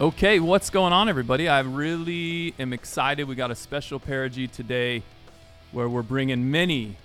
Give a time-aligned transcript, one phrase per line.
[0.00, 1.46] Okay, what's going on, everybody?
[1.46, 3.28] I really am excited.
[3.28, 5.02] We got a special Perigee today
[5.72, 6.96] where we're bringing many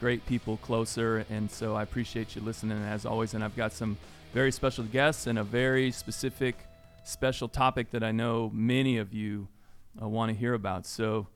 [0.00, 1.24] great people closer.
[1.30, 3.34] And so I appreciate you listening as always.
[3.34, 3.98] And I've got some
[4.34, 6.56] very special guests and a very specific,
[7.04, 9.46] special topic that I know many of you
[10.02, 10.86] uh, want to hear about.
[10.86, 11.28] So,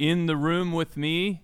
[0.00, 1.42] in the room with me,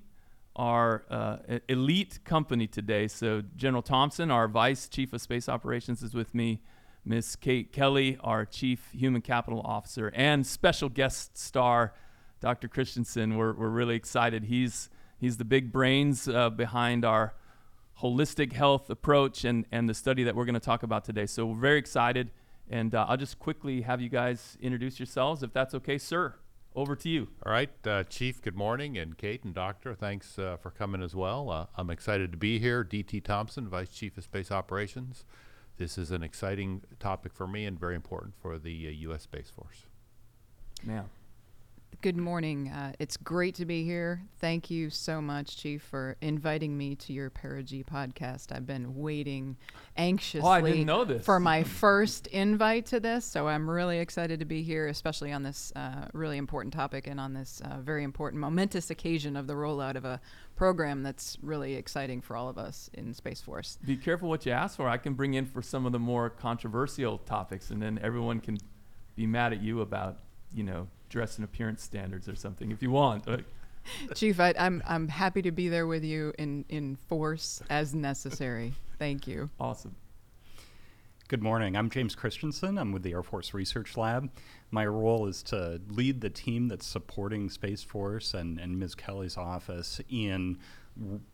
[0.57, 1.37] our uh,
[1.69, 3.07] elite company today.
[3.07, 6.61] So, General Thompson, our Vice Chief of Space Operations, is with me.
[7.05, 11.95] Miss Kate Kelly, our Chief Human Capital Officer, and special guest star,
[12.41, 12.69] Dr.
[12.69, 13.37] Christensen.
[13.37, 14.45] We're, we're really excited.
[14.45, 14.89] He's,
[15.19, 17.35] he's the big brains uh, behind our
[18.01, 21.27] holistic health approach and, and the study that we're going to talk about today.
[21.27, 22.31] So we're very excited.
[22.71, 25.99] And uh, I'll just quickly have you guys introduce yourselves, if that's okay.
[25.99, 26.37] Sir,
[26.75, 27.29] over to you.
[27.45, 28.97] All right, uh, Chief, good morning.
[28.97, 31.51] And Kate and Doctor, thanks uh, for coming as well.
[31.51, 32.85] Uh, I'm excited to be here.
[32.85, 35.25] DT Thompson, Vice Chief of Space Operations.
[35.83, 39.17] This is an exciting topic for me and very important for the U.S.
[39.17, 39.83] Uh, Space Force.
[40.87, 41.03] Yeah.
[42.03, 42.69] Good morning.
[42.69, 44.23] Uh, it's great to be here.
[44.41, 48.51] Thank you so much, Chief, for inviting me to your Perigee podcast.
[48.51, 49.57] I've been waiting
[49.97, 51.25] anxiously oh, know this.
[51.25, 55.45] for my first invite to this, so I'm really excited to be here, especially on
[55.45, 59.55] this uh, really important topic and on this uh, very important, momentous occasion of the
[59.55, 60.21] rollout of a
[60.57, 63.79] program that's really exciting for all of us in Space Force.
[63.87, 64.89] Be careful what you ask for.
[64.89, 68.59] I can bring in for some of the more controversial topics, and then everyone can
[69.15, 70.19] be mad at you about,
[70.53, 73.25] you know, dress and appearance standards or something if you want.
[74.15, 78.73] Chief, I, I'm I'm happy to be there with you in in force as necessary.
[78.99, 79.51] Thank you.
[79.61, 79.95] Awesome.
[81.29, 81.77] Good morning.
[81.77, 82.77] I'm James Christensen.
[82.79, 84.31] I'm with the Air Force Research Lab.
[84.71, 88.95] My role is to lead the team that's supporting Space Force and, and Ms.
[88.95, 90.59] Kelly's office in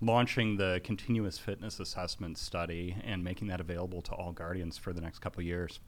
[0.01, 5.01] launching the continuous fitness assessment study and making that available to all guardians for the
[5.01, 5.81] next couple of years.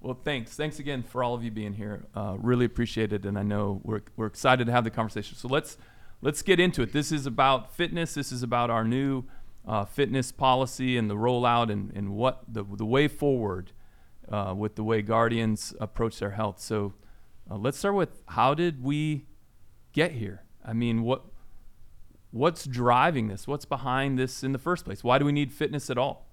[0.00, 0.54] Well, thanks.
[0.54, 2.04] Thanks again for all of you being here.
[2.14, 5.36] Uh, really appreciate it, and I know we're, we're excited to have the conversation.
[5.36, 5.78] So let's
[6.22, 6.92] let's get into it.
[6.92, 8.14] This is about fitness.
[8.14, 9.24] This is about our new
[9.66, 13.72] uh, fitness policy and the rollout and, and what the the way forward
[14.30, 16.60] uh, with the way guardians approach their health.
[16.60, 16.94] So
[17.50, 19.26] uh, let's start with how did we
[19.92, 20.42] get here?
[20.64, 21.24] I mean, what
[22.30, 23.46] what's driving this?
[23.46, 25.02] What's behind this in the first place?
[25.02, 26.25] Why do we need fitness at all?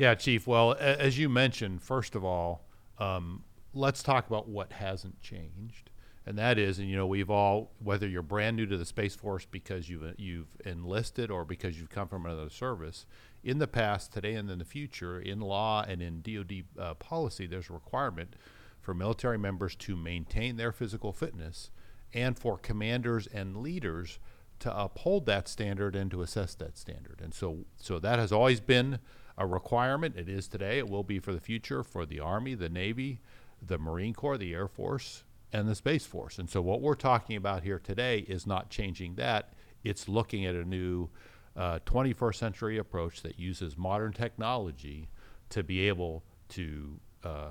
[0.00, 0.46] Yeah, Chief.
[0.46, 2.64] Well, as you mentioned, first of all,
[2.98, 3.44] um,
[3.74, 5.90] let's talk about what hasn't changed,
[6.24, 9.14] and that is, and you know, we've all, whether you're brand new to the Space
[9.14, 13.04] Force because you've you've enlisted or because you've come from another service,
[13.44, 17.46] in the past, today, and in the future, in law and in DoD uh, policy,
[17.46, 18.36] there's a requirement
[18.80, 21.70] for military members to maintain their physical fitness,
[22.14, 24.18] and for commanders and leaders
[24.60, 27.20] to uphold that standard and to assess that standard.
[27.22, 28.98] And so, so that has always been
[29.40, 30.16] a requirement.
[30.16, 30.76] It is today.
[30.76, 33.22] It will be for the future for the Army, the Navy,
[33.66, 36.38] the Marine Corps, the Air Force, and the Space Force.
[36.38, 39.54] And so, what we're talking about here today is not changing that.
[39.82, 41.08] It's looking at a new
[41.56, 45.08] uh, 21st century approach that uses modern technology
[45.48, 47.48] to be able to, uh,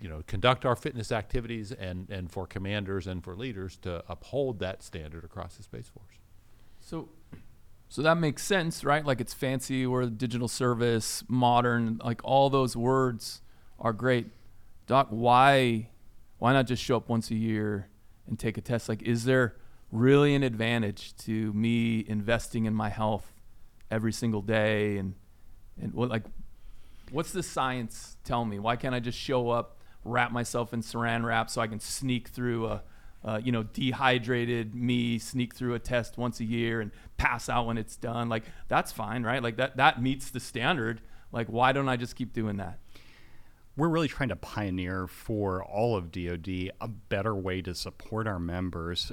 [0.00, 4.58] you know, conduct our fitness activities and, and for commanders and for leaders to uphold
[4.60, 6.16] that standard across the Space Force.
[6.80, 7.10] So,
[7.88, 9.04] so that makes sense, right?
[9.04, 13.42] Like it's fancy, we're digital service, modern, like all those words
[13.78, 14.26] are great.
[14.86, 15.88] Doc, why
[16.38, 17.88] why not just show up once a year
[18.26, 18.88] and take a test?
[18.88, 19.56] Like is there
[19.92, 23.32] really an advantage to me investing in my health
[23.90, 25.14] every single day and
[25.80, 26.24] and what like
[27.12, 28.58] what's the science tell me?
[28.58, 32.28] Why can't I just show up, wrap myself in saran wrap so I can sneak
[32.28, 32.82] through a
[33.26, 37.66] uh, you know, dehydrated me sneak through a test once a year and pass out
[37.66, 38.28] when it's done.
[38.28, 39.42] Like that's fine, right?
[39.42, 41.00] Like that that meets the standard.
[41.32, 42.78] Like why don't I just keep doing that?
[43.76, 48.38] We're really trying to pioneer for all of DoD a better way to support our
[48.38, 49.12] members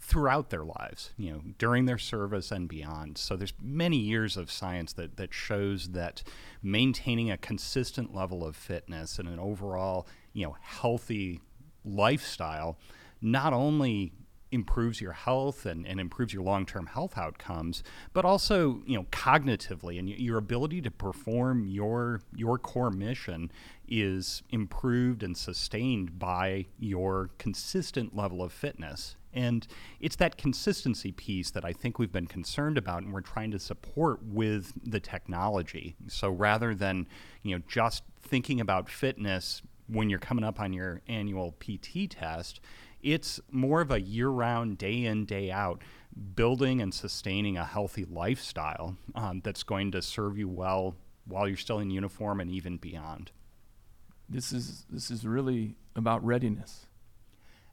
[0.00, 3.16] throughout their lives, you know, during their service and beyond.
[3.16, 6.24] So there's many years of science that that shows that
[6.64, 11.40] maintaining a consistent level of fitness and an overall, you know, healthy
[11.84, 12.76] lifestyle
[13.22, 14.12] not only
[14.52, 17.82] improves your health and, and improves your long-term health outcomes,
[18.12, 23.50] but also you know cognitively and your ability to perform your your core mission
[23.88, 29.16] is improved and sustained by your consistent level of fitness.
[29.34, 29.66] And
[29.98, 33.58] it's that consistency piece that I think we've been concerned about and we're trying to
[33.58, 35.96] support with the technology.
[36.06, 37.08] So rather than,
[37.42, 42.60] you know, just thinking about fitness when you're coming up on your annual PT test,
[43.02, 45.82] it's more of a year round, day in, day out,
[46.34, 50.94] building and sustaining a healthy lifestyle um, that's going to serve you well
[51.26, 53.30] while you're still in uniform and even beyond.
[54.28, 56.86] this is this is really about readiness.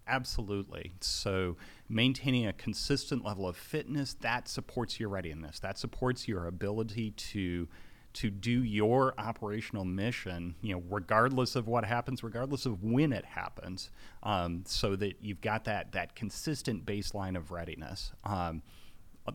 [0.08, 0.94] Absolutely.
[1.02, 1.56] So,
[1.88, 5.60] maintaining a consistent level of fitness that supports your readiness.
[5.60, 7.68] That supports your ability to
[8.14, 13.26] to do your operational mission, you know, regardless of what happens, regardless of when it
[13.26, 13.92] happens,
[14.24, 18.12] um, so that you've got that that consistent baseline of readiness.
[18.24, 18.64] Um,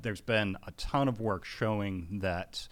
[0.03, 2.67] there's been a ton of work showing that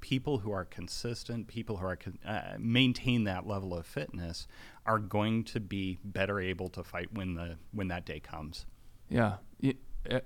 [0.00, 4.46] people who are consistent, people who are uh, maintain that level of fitness,
[4.86, 8.66] are going to be better able to fight when the when that day comes.
[9.08, 9.36] Yeah,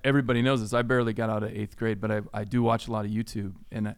[0.03, 0.73] everybody knows this.
[0.73, 3.11] I barely got out of eighth grade, but I, I do watch a lot of
[3.11, 3.95] YouTube, and I,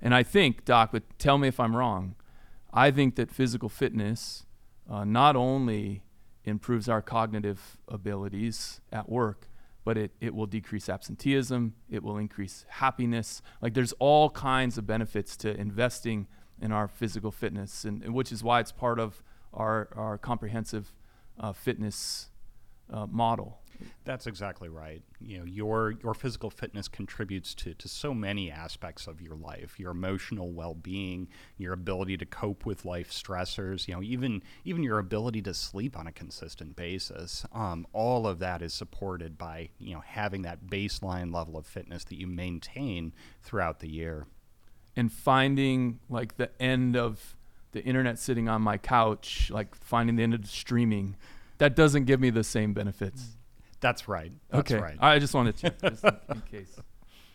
[0.00, 2.14] and I think, Doc, but tell me if I'm wrong.
[2.72, 4.44] I think that physical fitness
[4.90, 6.02] uh, not only
[6.44, 9.48] improves our cognitive abilities at work,
[9.84, 13.40] but it, it will decrease absenteeism, it will increase happiness.
[13.62, 16.26] Like there's all kinds of benefits to investing
[16.60, 19.22] in our physical fitness, and, and which is why it's part of
[19.52, 20.92] our, our comprehensive
[21.38, 22.30] uh, fitness
[22.92, 23.58] uh, model.
[24.04, 25.02] That's exactly right.
[25.20, 29.78] You know, your your physical fitness contributes to, to so many aspects of your life,
[29.78, 31.28] your emotional well-being,
[31.58, 35.98] your ability to cope with life stressors, you know, even even your ability to sleep
[35.98, 37.44] on a consistent basis.
[37.52, 42.04] Um, all of that is supported by, you know, having that baseline level of fitness
[42.04, 43.12] that you maintain
[43.42, 44.26] throughout the year.
[44.94, 47.36] And finding like the end of
[47.72, 51.16] the internet sitting on my couch, like finding the end of streaming,
[51.58, 53.36] that doesn't give me the same benefits.
[53.80, 54.32] That's right.
[54.50, 54.80] That's okay.
[54.80, 54.96] right.
[55.00, 56.76] I just wanted to just in case.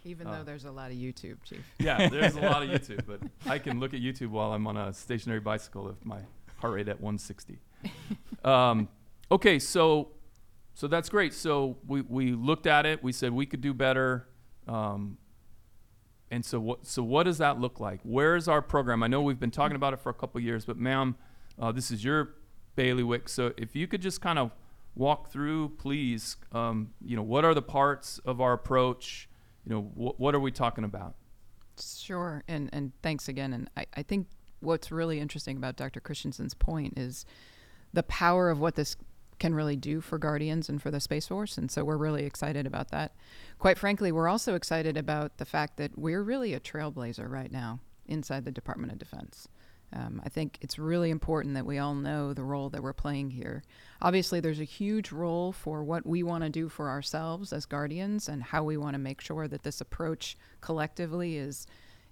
[0.03, 1.63] Even uh, though there's a lot of YouTube, Chief.
[1.79, 4.75] Yeah, there's a lot of YouTube, but I can look at YouTube while I'm on
[4.75, 6.19] a stationary bicycle with my
[6.57, 7.59] heart rate at 160.
[8.43, 8.87] um,
[9.31, 10.09] okay, so
[10.73, 11.33] so that's great.
[11.33, 13.03] So we, we looked at it.
[13.03, 14.27] We said we could do better.
[14.67, 15.17] Um,
[16.31, 17.99] and so what so what does that look like?
[18.03, 19.03] Where is our program?
[19.03, 21.15] I know we've been talking about it for a couple years, but ma'am,
[21.59, 22.35] uh, this is your
[22.75, 23.27] bailiwick.
[23.29, 24.51] So if you could just kind of
[24.95, 26.37] walk through, please.
[26.51, 29.29] Um, you know, what are the parts of our approach?
[29.65, 31.15] You know, wh- what are we talking about?
[31.79, 33.53] Sure, and and thanks again.
[33.53, 34.27] And I, I think
[34.59, 35.99] what's really interesting about Dr.
[35.99, 37.25] Christensen's point is
[37.93, 38.95] the power of what this
[39.39, 41.57] can really do for Guardians and for the Space Force.
[41.57, 43.15] And so we're really excited about that.
[43.57, 47.79] Quite frankly, we're also excited about the fact that we're really a trailblazer right now
[48.05, 49.47] inside the Department of Defense.
[49.93, 53.31] Um, I think it's really important that we all know the role that we're playing
[53.31, 53.63] here.
[54.01, 58.29] Obviously, there's a huge role for what we want to do for ourselves as guardians
[58.29, 61.67] and how we want to make sure that this approach collectively is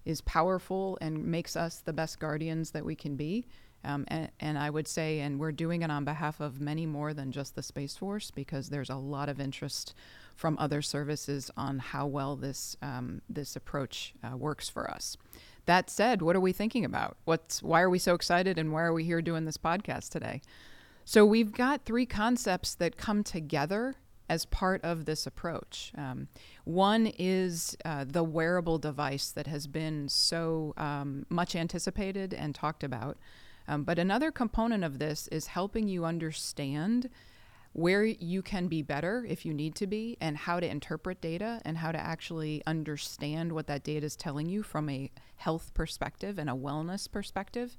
[0.06, 3.46] is powerful and makes us the best guardians that we can be.
[3.84, 7.14] Um, and, and, I would say, and we're doing it on behalf of many more
[7.14, 9.94] than just the Space Force because there's a lot of interest
[10.36, 15.16] from other services on how well this um, this approach uh, works for us.
[15.70, 17.16] That said, what are we thinking about?
[17.26, 20.42] What's why are we so excited and why are we here doing this podcast today?
[21.06, 23.94] So we've got three concepts that come together
[24.28, 25.92] as part of this approach.
[25.96, 26.28] Um,
[26.64, 32.84] one is uh, the wearable device that has been so um, much anticipated and talked
[32.84, 33.20] about.
[33.68, 37.12] Um, but another component of this is helping you understand
[37.74, 41.62] where you can be better if you need to be, and how to interpret data
[41.64, 46.38] and how to actually understand what that data is telling you from a health perspective
[46.38, 47.78] and a wellness perspective.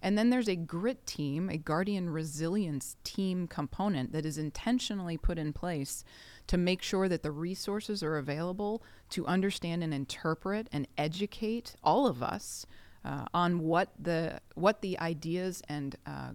[0.00, 5.38] And then there's a grit team, a guardian resilience team component that is intentionally put
[5.38, 6.04] in place
[6.46, 12.06] to make sure that the resources are available to understand and interpret and educate all
[12.06, 12.64] of us
[13.04, 16.30] uh, on what the what the ideas and uh,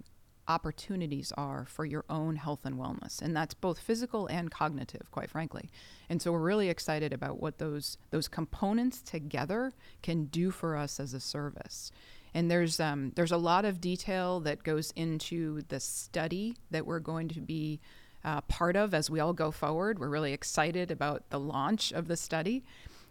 [0.48, 3.22] opportunities are for your own health and wellness.
[3.22, 5.70] And that's both physical and cognitive quite frankly.
[6.10, 11.00] And so we're really excited about what those those components together can do for us
[11.00, 11.92] as a service.
[12.34, 17.00] And there's um, there's a lot of detail that goes into the study that we're
[17.00, 17.80] going to be
[18.26, 20.00] uh, part of as we all go forward.
[20.00, 22.64] We're really excited about the launch of the study.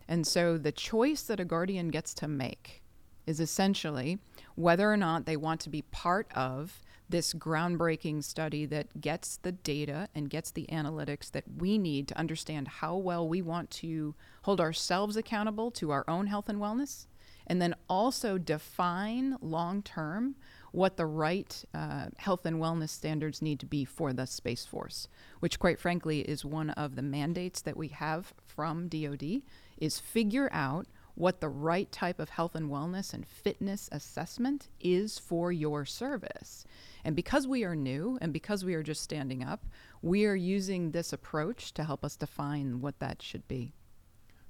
[0.08, 2.82] And so the choice that a guardian gets to make
[3.26, 4.18] is essentially
[4.56, 9.52] whether or not they want to be part of this groundbreaking study that gets the
[9.52, 14.14] data and gets the analytics that we need to understand how well we want to
[14.42, 17.06] hold ourselves accountable to our own health and wellness,
[17.46, 20.34] and then also define long term
[20.72, 25.06] what the right uh, health and wellness standards need to be for the Space Force,
[25.40, 29.42] which, quite frankly, is one of the mandates that we have from DoD,
[29.76, 35.18] is figure out what the right type of health and wellness and fitness assessment is
[35.18, 36.64] for your service.
[37.04, 39.66] And because we are new and because we are just standing up,
[40.00, 43.74] we are using this approach to help us define what that should be.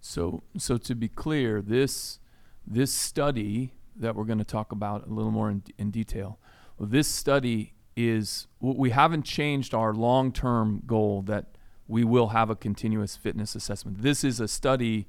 [0.00, 2.18] So, so to be clear, this
[2.66, 6.38] this study that we're going to talk about a little more in, in detail
[6.82, 13.16] this study is we haven't changed our long-term goal that we will have a continuous
[13.16, 14.02] fitness assessment.
[14.02, 15.06] This is a study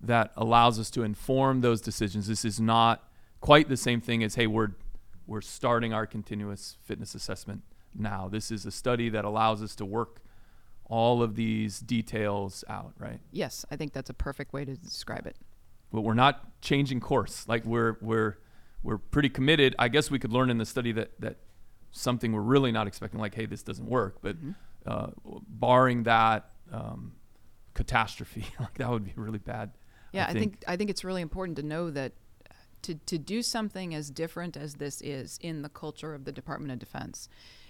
[0.00, 2.28] that allows us to inform those decisions.
[2.28, 3.08] This is not
[3.40, 4.70] quite the same thing as hey, we're
[5.26, 7.62] we're starting our continuous fitness assessment
[7.94, 8.28] now.
[8.28, 10.22] This is a study that allows us to work
[10.86, 13.20] all of these details out, right?
[13.30, 15.36] Yes, I think that's a perfect way to describe it.
[15.92, 17.46] But we're not changing course.
[17.48, 18.38] Like we're we're
[18.82, 19.74] we're pretty committed.
[19.78, 21.36] I guess we could learn in the study that that
[21.90, 24.18] something we're really not expecting, like hey, this doesn't work.
[24.22, 24.52] But mm-hmm.
[24.86, 25.08] uh,
[25.48, 27.12] barring that um,
[27.74, 29.70] catastrophe, like that would be really bad.
[30.12, 30.36] Yeah, I think.
[30.36, 32.12] I think I think it's really important to know that
[32.82, 36.72] to to do something as different as this is in the culture of the Department
[36.72, 37.28] of Defense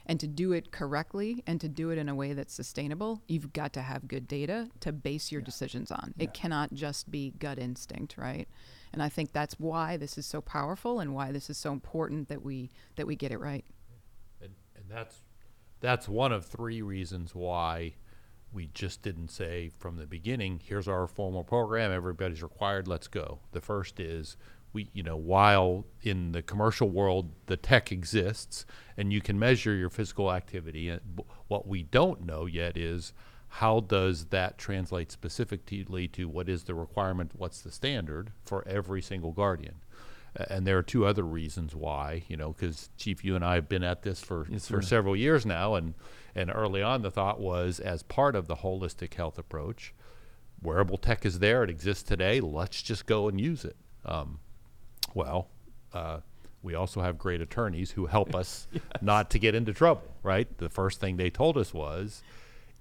[0.09, 3.53] and to do it correctly and to do it in a way that's sustainable, you've
[3.53, 5.45] got to have good data to base your yeah.
[5.45, 6.15] decisions on.
[6.17, 6.25] Yeah.
[6.25, 8.49] It cannot just be gut instinct, right?
[8.91, 12.29] And I think that's why this is so powerful and why this is so important
[12.29, 13.67] that we that we get it right.
[14.41, 15.25] And, and that's
[15.81, 17.95] that's one of three reasons why
[18.53, 23.41] we just didn't say from the beginning, here's our formal program, everybody's required, let's go.
[23.53, 24.37] The first is
[24.73, 29.75] we you know while in the commercial world the tech exists and you can measure
[29.75, 30.95] your physical activity
[31.49, 33.13] what we don't know yet is
[33.49, 39.01] how does that translate specifically to what is the requirement what's the standard for every
[39.01, 39.77] single guardian
[40.51, 43.69] and there are two other reasons why you know because chief you and i have
[43.69, 45.95] been at this for yes, for several years now and
[46.35, 49.93] and early on the thought was as part of the holistic health approach
[50.63, 54.39] wearable tech is there it exists today let's just go and use it um,
[55.15, 55.49] well,
[55.93, 56.21] uh,
[56.63, 58.83] we also have great attorneys who help us yes.
[59.01, 60.59] not to get into trouble, right?
[60.59, 62.23] The first thing they told us was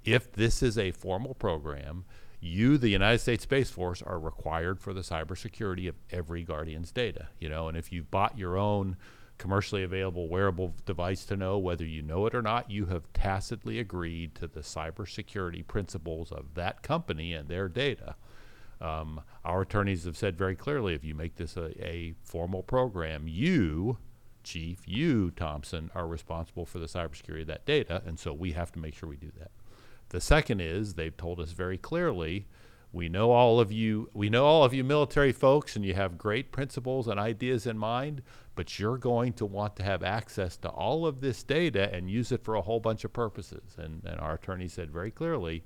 [0.04, 2.06] if this is a formal program,
[2.40, 7.30] you, the United States Space Force, are required for the cybersecurity of every Guardian's data.
[7.40, 8.98] You know, and if you've bought your own
[9.38, 13.80] commercially available wearable device to know whether you know it or not, you have tacitly
[13.80, 18.16] agreed to the cybersecurity principles of that company and their data.
[18.80, 23.28] Um, our attorneys have said very clearly if you make this a, a, formal program,
[23.28, 23.98] you,
[24.44, 28.72] Chief, you, Thompson, are responsible for the cybersecurity of that data, and so we have
[28.74, 29.52] to make sure we do that.
[30.10, 32.48] The second is they've told us very clearly
[32.94, 36.18] we know all of you we know all of you military folks and you have
[36.18, 38.22] great principles and ideas in mind
[38.58, 42.32] but you're going to want to have access to all of this data and use
[42.32, 43.76] it for a whole bunch of purposes.
[43.78, 45.64] And, and our attorney said very clearly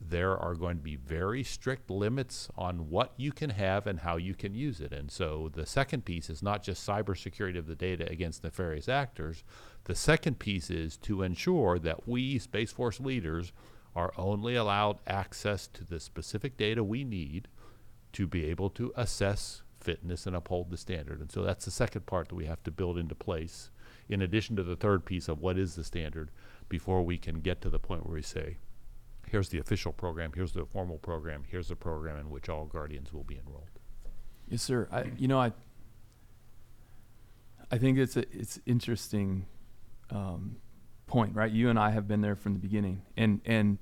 [0.00, 4.16] there are going to be very strict limits on what you can have and how
[4.16, 4.92] you can use it.
[4.92, 9.42] And so the second piece is not just cybersecurity of the data against nefarious actors.
[9.84, 13.52] The second piece is to ensure that we, Space Force leaders,
[13.96, 17.48] are only allowed access to the specific data we need
[18.12, 21.20] to be able to assess fitness and uphold the standard.
[21.20, 23.70] And so that's the second part that we have to build into place,
[24.08, 26.30] in addition to the third piece of what is the standard,
[26.68, 28.58] before we can get to the point where we say,
[29.30, 33.12] here's the official program, here's the formal program, here's the program in which all guardians
[33.12, 33.68] will be enrolled.
[34.48, 34.88] Yes, sir.
[34.90, 35.52] I, you know, I
[37.70, 39.46] I think it's a it's interesting
[40.10, 40.56] um,
[41.06, 41.50] point, right?
[41.50, 43.78] You and I have been there from the beginning, and and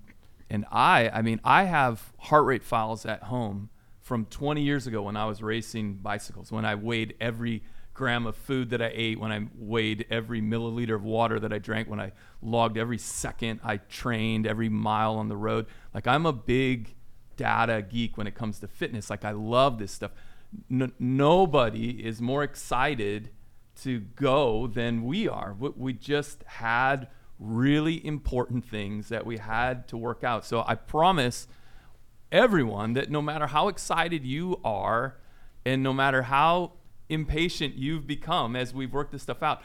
[0.50, 5.02] and I, I mean, I have heart rate files at home from 20 years ago
[5.02, 7.64] when I was racing bicycles, when I weighed every
[7.96, 11.58] gram of food that I ate, when I weighed every milliliter of water that I
[11.58, 12.12] drank, when I
[12.42, 15.66] logged every second I trained, every mile on the road.
[15.94, 16.94] Like I'm a big
[17.36, 19.10] data geek when it comes to fitness.
[19.10, 20.12] Like I love this stuff.
[20.68, 23.30] Nobody is more excited
[23.82, 25.54] to go than we are.
[25.58, 30.46] We just had really important things that we had to work out.
[30.46, 31.48] So I promise
[32.32, 35.18] everyone that no matter how excited you are
[35.64, 36.72] and no matter how
[37.08, 39.62] impatient you've become as we've worked this stuff out.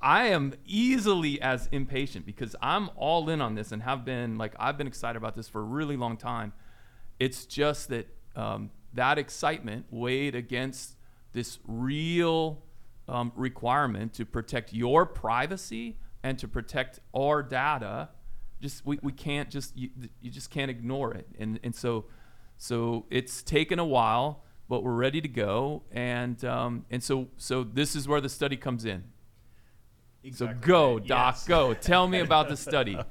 [0.00, 4.54] I am easily as impatient because I'm all in on this and have been like
[4.58, 6.52] I've been excited about this for a really long time.
[7.18, 10.96] It's just that um, that excitement weighed against
[11.32, 12.62] this real
[13.08, 18.08] um, requirement to protect your privacy and to protect our data.
[18.60, 22.06] Just we, we can't just you, you just can't ignore it, and and so
[22.56, 25.82] so it's taken a while but we're ready to go.
[25.92, 29.04] And um, and so so this is where the study comes in.
[30.22, 30.56] Exactly.
[30.62, 31.06] So go, right.
[31.06, 31.46] Doc, yes.
[31.46, 31.74] go.
[31.74, 32.98] Tell me about the study.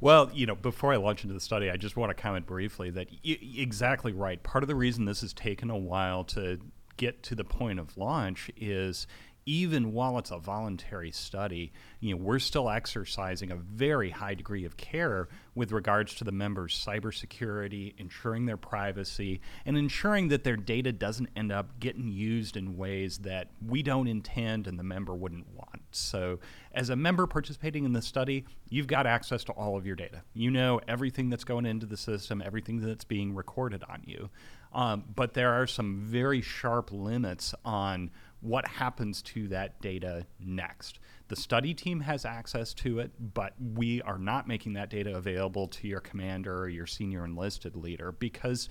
[0.00, 2.90] Well, you know, before I launch into the study, I just want to comment briefly
[2.90, 4.42] that y- exactly right.
[4.42, 6.60] Part of the reason this has taken a while to
[6.96, 9.06] get to the point of launch is
[9.46, 14.64] even while it's a voluntary study, you know, we're still exercising a very high degree
[14.64, 20.56] of care with regards to the members' cybersecurity, ensuring their privacy, and ensuring that their
[20.56, 25.14] data doesn't end up getting used in ways that we don't intend and the member
[25.14, 26.40] wouldn't want So,
[26.72, 30.22] as a member participating in the study, you've got access to all of your data.
[30.32, 34.30] You know everything that's going into the system, everything that's being recorded on you.
[34.72, 38.10] Um, but there are some very sharp limits on
[38.44, 40.98] what happens to that data next.
[41.28, 45.66] The study team has access to it, but we are not making that data available
[45.68, 48.68] to your commander or your senior enlisted leader because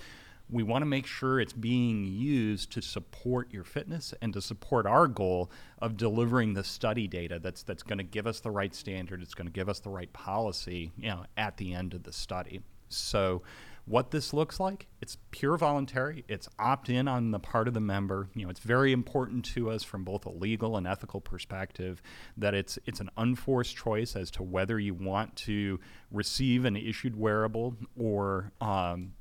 [0.49, 4.85] we want to make sure it's being used to support your fitness and to support
[4.85, 5.49] our goal
[5.79, 9.33] of delivering the study data that's that's going to give us the right standard, it's
[9.33, 12.61] going to give us the right policy, you know, at the end of the study.
[12.89, 13.41] So
[13.85, 16.23] what this looks like, it's pure voluntary.
[16.29, 18.29] It's opt in on the part of the member.
[18.33, 22.01] You know, it's very important to us from both a legal and ethical perspective
[22.37, 25.79] that it's it's an unforced choice as to whether you want to
[26.11, 29.13] receive an issued wearable or um,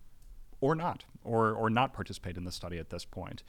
[0.61, 3.43] or not, or or not participate in the study at this point.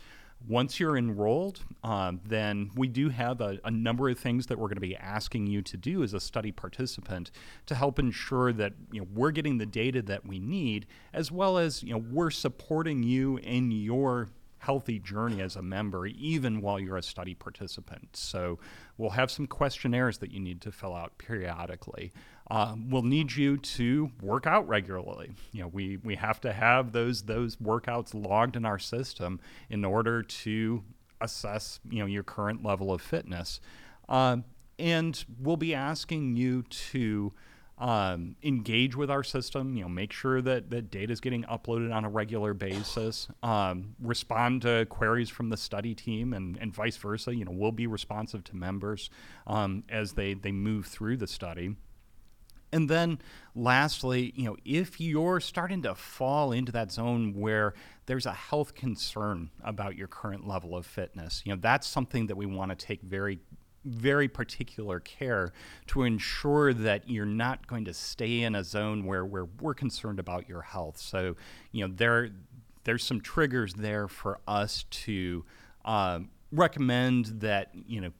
[0.47, 4.67] Once you're enrolled, um, then we do have a, a, number of things that we're
[4.67, 7.31] going to be asking you to do as a study participant
[7.65, 11.57] to help ensure that you know we're getting the data that we need, as well
[11.57, 14.27] as you know we're supporting you in your
[14.63, 18.15] healthy journey as a member, even while you're a study participant.
[18.15, 18.59] So
[18.97, 22.13] we'll have some questionnaires that you need to fill out periodically.
[22.51, 25.31] Um, we'll need you to work out regularly.
[25.51, 29.85] You know, we, we have to have those those workouts logged in our system in
[29.85, 30.83] order to
[31.21, 33.59] assess you know your current level of fitness.
[34.09, 34.43] Um,
[34.77, 37.31] and we'll be asking you to
[37.77, 39.75] um, engage with our system.
[39.75, 43.27] You know, make sure that that data is getting uploaded on a regular basis.
[43.41, 47.35] Um, respond to queries from the study team, and, and vice versa.
[47.35, 49.09] You know, we'll be responsive to members
[49.47, 51.75] um, as they they move through the study.
[52.74, 53.20] And then
[53.56, 57.75] lastly, you know, if you're starting to fall into that zone where
[58.08, 62.36] there's a health concern about your current level of fitness, you know, that's something that
[62.36, 63.39] we want to take very
[63.86, 65.52] very particular care
[65.86, 70.19] to ensure that you're not going to stay in a zone where, where we're concerned
[70.19, 70.97] about your health.
[70.97, 71.36] So,
[71.74, 72.30] you know, there
[72.86, 75.43] there's some triggers there for us to
[75.84, 78.12] um, recommend that you know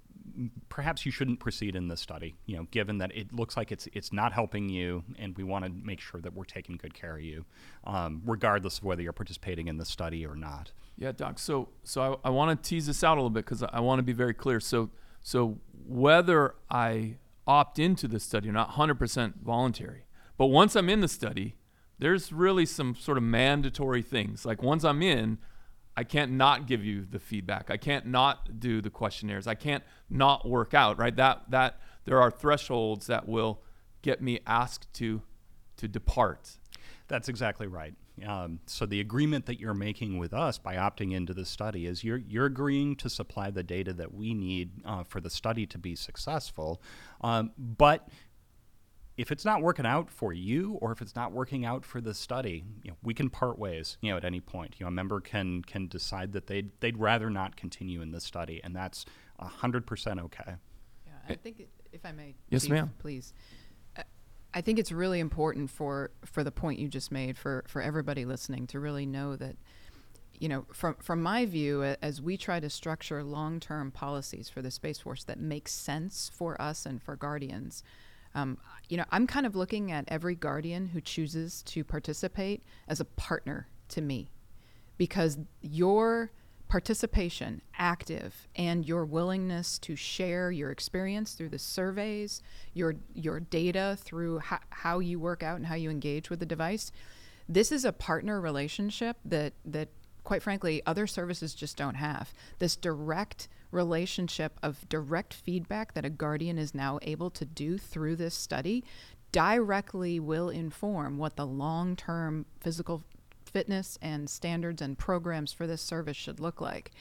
[0.69, 2.36] perhaps you shouldn't proceed in this study.
[2.46, 5.65] You know, given that it looks like it's it's not helping you, and we want
[5.65, 7.46] to make sure that we're taking good care of you,
[7.86, 10.72] um, regardless of whether you're participating in the study or not.
[10.98, 11.39] Yeah, Doc.
[11.39, 14.00] So so I, I want to tease this out a little bit because I want
[14.00, 14.60] to be very clear.
[14.60, 14.89] So
[15.22, 17.17] so whether I
[17.48, 20.06] opt into the study or not, 100% voluntary.
[20.38, 21.56] But once I'm in the study,
[22.00, 24.46] there's really some sort of mandatory things.
[24.46, 25.38] Like once I'm in,
[25.95, 27.69] I can't not give you the feedback.
[27.69, 29.47] I can't not do the questionnaires.
[29.47, 31.15] I can't not work out, right?
[31.15, 33.62] That that there are thresholds that will
[34.01, 35.21] get me asked to
[35.77, 36.58] to depart.
[37.08, 37.93] That's exactly right.
[38.27, 42.03] Um, so the agreement that you're making with us by opting into the study is
[42.03, 45.77] you're you're agreeing to supply the data that we need uh, for the study to
[45.77, 46.82] be successful,
[47.21, 48.08] um, but
[49.15, 52.13] if it's not working out for you or if it's not working out for the
[52.13, 54.76] study, you know, we can part ways, you know, at any point.
[54.80, 58.21] You know, a member can can decide that they'd they'd rather not continue in the
[58.21, 59.06] study, and that's
[59.39, 60.56] hundred percent okay.
[61.06, 63.34] Yeah, I think if I may, yes, Chief, ma'am, please.
[64.56, 68.26] I think it's really important for for the point you just made for for everybody
[68.26, 69.56] listening to really know that
[70.34, 74.71] you know from from my view as we try to structure long-term policies for the
[74.71, 77.84] space force that make sense for us and for guardians
[78.36, 78.58] um,
[78.89, 83.06] you know i'm kind of looking at every guardian who chooses to participate as a
[83.06, 84.30] partner to me
[84.98, 86.32] because your
[86.74, 92.41] participation, active, and your willingness to share your experience through the surveys,
[92.74, 94.39] your your data through
[94.72, 96.91] how, you work out and how you engage with the device.
[97.48, 99.89] This is a partner relationship that that
[100.24, 102.34] quite frankly other services just don't have.
[102.58, 108.15] This direct relationship of direct feedback that a guardian is now able to do through
[108.15, 108.83] this study
[109.31, 113.03] directly will inform what the long-term physical
[113.45, 116.91] fitness and standards and programs for this service should look like.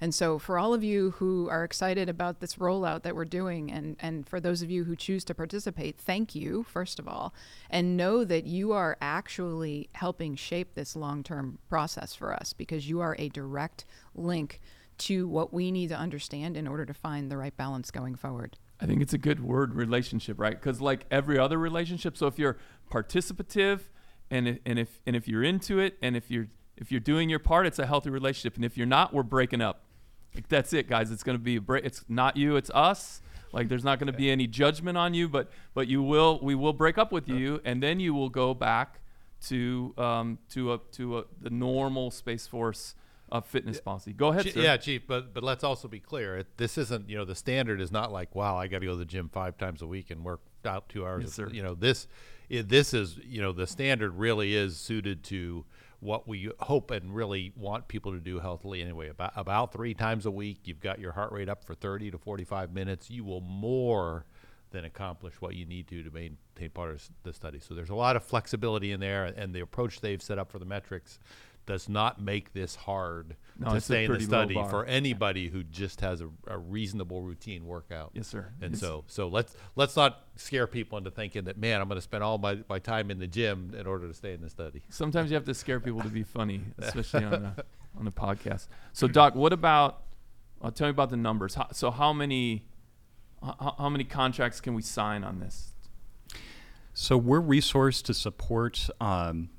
[0.00, 3.70] And so, for all of you who are excited about this rollout that we're doing,
[3.70, 7.34] and, and for those of you who choose to participate, thank you, first of all,
[7.68, 12.88] and know that you are actually helping shape this long term process for us because
[12.88, 14.60] you are a direct link
[15.00, 18.58] to what we need to understand in order to find the right balance going forward.
[18.80, 20.52] I think it's a good word relationship, right?
[20.52, 22.56] Because, like every other relationship, so if you're
[22.90, 23.80] participative,
[24.30, 27.28] and if, and if and if you're into it and if you're if you're doing
[27.28, 28.56] your part it's a healthy relationship.
[28.56, 29.84] And if you're not we're breaking up.
[30.34, 31.10] Like, that's it guys.
[31.10, 31.84] It's to be a break.
[31.84, 33.20] It's not you it's us.
[33.52, 36.72] Like there's not to be any judgment on you but but you will we will
[36.72, 39.00] break up with you and then you will go back
[39.46, 42.94] to um, to a to a, the normal space force
[43.32, 44.12] a fitness policy.
[44.12, 44.60] Go ahead, sir.
[44.60, 45.06] Yeah, chief.
[45.06, 46.38] But but let's also be clear.
[46.38, 48.92] It, this isn't you know the standard is not like wow I got to go
[48.92, 51.22] to the gym five times a week and work out two hours.
[51.22, 51.48] Yes, a- sir.
[51.50, 52.06] You know this
[52.48, 55.64] it, this is you know the standard really is suited to
[56.00, 59.08] what we hope and really want people to do healthily anyway.
[59.08, 62.18] About about three times a week, you've got your heart rate up for thirty to
[62.18, 63.10] forty five minutes.
[63.10, 64.24] You will more
[64.70, 67.58] than accomplish what you need to to maintain part of the study.
[67.60, 70.58] So there's a lot of flexibility in there, and the approach they've set up for
[70.58, 71.18] the metrics
[71.66, 76.00] does not make this hard No, to stay in the study for anybody who just
[76.00, 78.10] has a, a reasonable routine workout.
[78.14, 78.52] Yes, sir.
[78.60, 81.98] And It's- so so let's let's not scare people into thinking that man, I'm going
[81.98, 84.50] to spend all my, my time in the gym in order to stay in the
[84.50, 84.82] study.
[84.88, 87.64] Sometimes you have to scare people to be funny, especially on the
[87.98, 88.68] on the podcast.
[88.92, 90.02] So, Doc, what about?
[90.62, 91.54] Uh, tell me about the numbers.
[91.54, 92.64] How, so, how many
[93.42, 95.72] how, how many contracts can we sign on this?
[96.92, 99.50] So we're resourced to support um,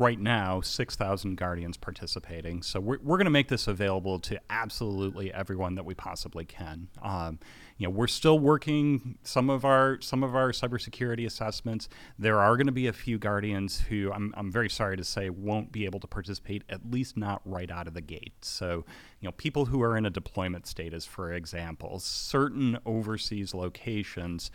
[0.00, 2.62] right now 6,000 Guardians participating.
[2.62, 6.88] So we're, we're going to make this available to absolutely everyone that we possibly can.
[7.02, 7.38] Um,
[7.78, 11.88] you know, we're still working some of our some of our cybersecurity assessments.
[12.18, 15.30] There are going to be a few Guardians who I'm, I'm very sorry to say
[15.30, 18.34] won't be able to participate, at least not right out of the gate.
[18.42, 18.84] So,
[19.20, 24.50] you know, people who are in a deployment status, for example, certain overseas locations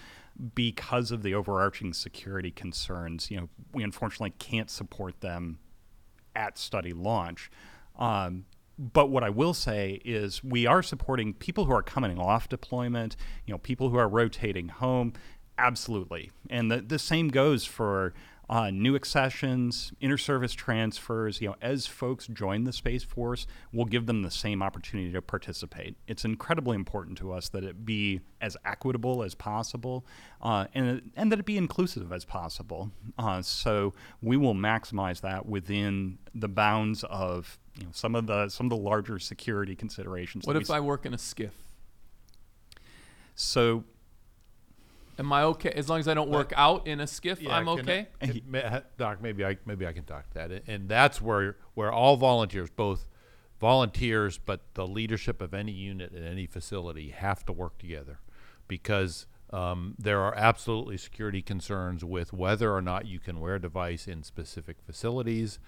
[0.53, 5.59] because of the overarching security concerns, you know, we unfortunately can't support them
[6.35, 7.49] at study launch.
[7.97, 8.45] Um,
[8.77, 13.15] but what I will say is we are supporting people who are coming off deployment,
[13.45, 15.13] you know, people who are rotating home,
[15.57, 16.31] absolutely.
[16.49, 18.13] And the, the same goes for
[18.49, 21.41] uh, new accessions, inter-service transfers.
[21.41, 25.21] You know, as folks join the Space Force, we'll give them the same opportunity to
[25.21, 25.95] participate.
[26.07, 30.05] It's incredibly important to us that it be as equitable as possible,
[30.41, 32.91] uh, and and that it be inclusive as possible.
[33.17, 38.49] Uh, so we will maximize that within the bounds of you know some of the
[38.49, 40.45] some of the larger security considerations.
[40.45, 41.51] What if I work in a SCIF?
[43.35, 43.83] So
[45.19, 47.47] Am I okay as long as I don't work out in a SCIF?
[47.49, 48.07] I'm can- okay.
[48.19, 51.57] can- ma- Doc, maybe I maybe I can talk to that, And- and that's where
[51.73, 53.07] where all volunteers, both
[53.59, 58.19] volunteers, but the leadership of any unit at any facility, have to work together,
[58.67, 63.61] because um, there are absolutely security concerns with whether or not you can wear a
[63.61, 65.59] device in specific facilities.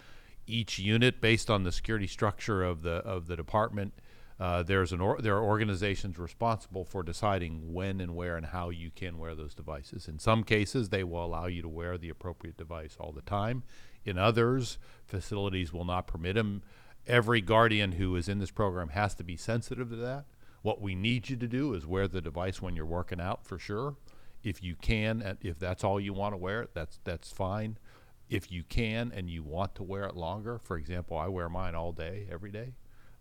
[0.48, 3.94] Each unit, based on the security structure of the of the department,
[4.38, 8.70] uh, there's an or, there are organizations responsible for deciding when and where and how
[8.70, 10.08] you can wear those devices.
[10.08, 13.64] In some cases, they will allow you to wear the appropriate device all the time.
[14.04, 16.64] In others, facilities will not permit them.
[17.08, 20.26] Every guardian who is in this program has to be sensitive to that.
[20.64, 23.58] What we need you to do is wear the device when you're working out for
[23.58, 23.96] sure.
[24.44, 27.78] If you can, if that's all you want to wear that's that's fine.
[28.28, 31.76] If you can and you want to wear it longer, for example, I wear mine
[31.76, 32.74] all day, every day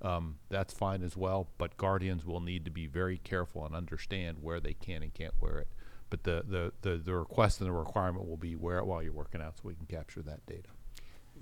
[0.05, 1.49] um, that's fine as well.
[1.59, 5.35] But guardians will need to be very careful and understand where they can and can't
[5.40, 5.69] wear it.
[6.11, 9.12] But the, the, the, the request and the requirement will be wear it while you're
[9.12, 10.69] working out so we can capture that data.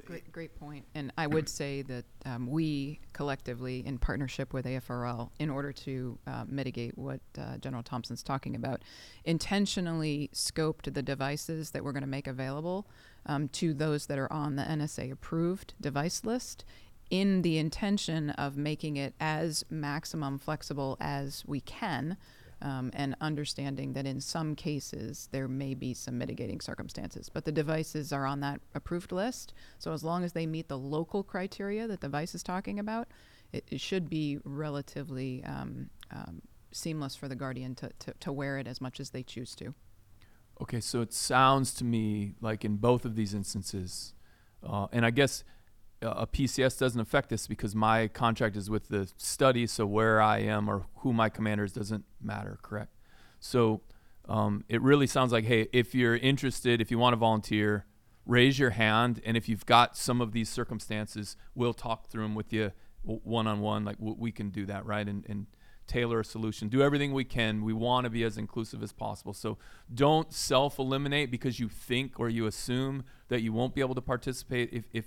[0.07, 0.87] Great, great point.
[0.95, 6.19] And I would say that um, we collectively, in partnership with AFRL, in order to
[6.27, 8.83] uh, mitigate what uh, General Thompson's talking about,
[9.25, 12.87] intentionally scoped the devices that we're going to make available
[13.27, 16.65] um, to those that are on the NSA approved device list
[17.13, 22.17] in the intention of making it as maximum flexible as we can.
[22.63, 27.29] Um, and understanding that in some cases there may be some mitigating circumstances.
[27.29, 29.53] But the devices are on that approved list.
[29.81, 33.09] So as long as they meet the local criteria that the device is talking about,
[33.53, 38.59] it, it should be relatively um, um, seamless for the guardian to, to, to wear
[38.59, 39.75] it as much as they choose to.
[40.61, 44.15] Okay, so it sounds to me like in both of these instances,
[44.65, 45.43] uh, and I guess
[46.03, 50.39] a PCS doesn't affect this because my contract is with the study, so where I
[50.39, 52.97] am or who my commander is doesn't matter, correct?
[53.41, 53.81] So
[54.29, 57.87] um, it really sounds like, hey, if you're interested, if you want to volunteer,
[58.27, 62.35] raise your hand, and if you've got some of these circumstances, we'll talk through them
[62.35, 63.85] with you one on one.
[63.85, 65.07] Like w- we can do that, right?
[65.07, 65.47] And, and
[65.87, 66.69] tailor a solution.
[66.69, 67.65] Do everything we can.
[67.65, 69.33] We want to be as inclusive as possible.
[69.33, 69.59] So
[69.93, 74.01] don't self eliminate because you think or you assume that you won't be able to
[74.01, 74.71] participate.
[74.73, 75.05] If, if,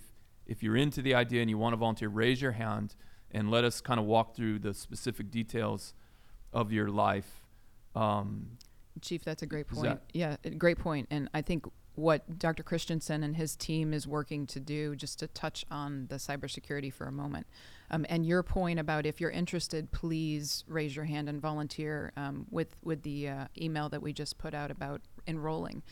[0.48, 2.96] if you're into the idea and you want to volunteer, raise your hand
[3.32, 5.94] and let us kind of walk through the specific details
[6.54, 7.42] of your life.
[7.96, 8.58] Um,
[9.02, 9.84] Chief, that's a great point.
[9.84, 11.08] that- yeah, great point.
[11.12, 12.62] And I think what Dr.
[12.64, 17.06] Christensen and his team is working to do, just to touch on the cybersecurity for
[17.08, 17.48] a moment,
[17.90, 22.48] um, and your point about if you're interested, please raise your hand and volunteer um,
[22.50, 25.84] with with the uh, email that we just put out about enrolling.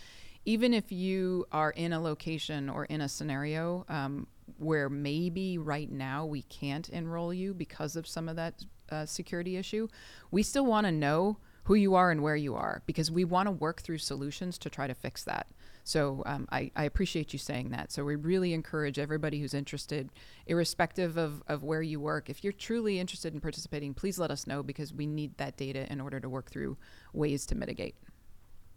[0.45, 5.91] Even if you are in a location or in a scenario, um, where maybe right
[5.91, 9.87] now we can't enroll you because of some of that uh, security issue,
[10.31, 13.47] we still want to know who you are and where you are because we want
[13.47, 15.47] to work through solutions to try to fix that.
[15.85, 17.91] So um, I, I, appreciate you saying that.
[17.91, 20.09] So we really encourage everybody who's interested,
[20.47, 24.47] irrespective of, of where you work, if you're truly interested in participating, please let us
[24.47, 26.77] know because we need that data in order to work through
[27.11, 27.95] ways to mitigate.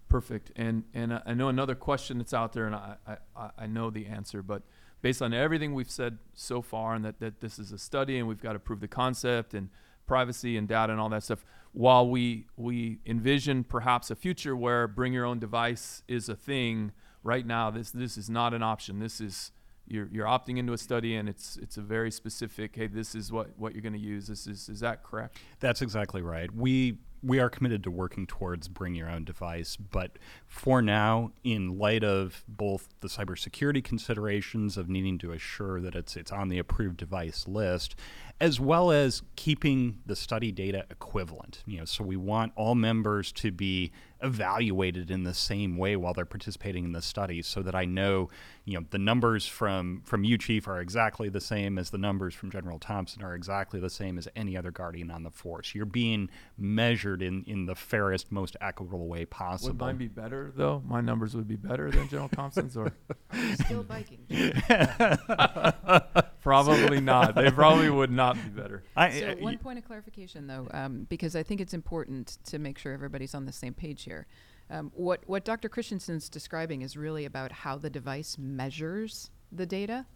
[0.08, 0.52] Perfect.
[0.54, 2.96] And and I know another question that's out there, and I,
[3.36, 4.62] I, I know the answer, but
[5.06, 8.26] based on everything we've said so far, and that, that this is a study, and
[8.26, 9.68] we've got to prove the concept and
[10.04, 11.44] privacy and data and all that stuff.
[11.70, 16.90] While we we envision perhaps a future where bring your own device is a thing,
[17.22, 18.98] right now this this is not an option.
[18.98, 19.52] This is
[19.86, 23.30] you're, you're opting into a study and it's it's a very specific hey this is
[23.30, 26.98] what what you're going to use this is is that correct that's exactly right we
[27.26, 30.12] we are committed to working towards bring your own device, but
[30.46, 36.16] for now, in light of both the cybersecurity considerations of needing to assure that it's
[36.16, 37.96] it's on the approved device list,
[38.40, 41.62] as well as keeping the study data equivalent.
[41.66, 46.14] You know, so we want all members to be evaluated in the same way while
[46.14, 48.30] they're participating in the study so that I know,
[48.64, 52.34] you know, the numbers from from you chief are exactly the same as the numbers
[52.34, 55.74] from General Thompson are exactly the same as any other guardian on the force.
[55.74, 59.70] You're being measured in in the fairest most equitable way possible.
[59.70, 60.82] Would mine be better though?
[60.86, 62.92] My numbers would be better than General Thompson's or
[63.54, 64.24] still biking.
[66.40, 67.34] probably not.
[67.34, 68.82] They probably would not be better.
[68.96, 72.78] I, so one point of clarification though, um, because I think it's important to make
[72.78, 74.26] sure everybody's on the same page here.
[74.70, 75.68] Um, what what Dr.
[75.68, 80.06] Christensen's describing is really about how the device measures the data.